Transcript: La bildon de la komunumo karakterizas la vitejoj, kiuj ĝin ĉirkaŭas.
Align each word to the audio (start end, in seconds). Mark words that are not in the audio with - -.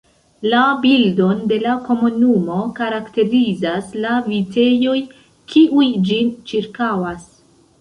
La 0.51 0.59
bildon 0.85 1.41
de 1.51 1.59
la 1.65 1.75
komunumo 1.89 2.57
karakterizas 2.79 3.93
la 4.07 4.15
vitejoj, 4.31 4.97
kiuj 5.53 5.87
ĝin 6.09 6.33
ĉirkaŭas. 6.53 7.31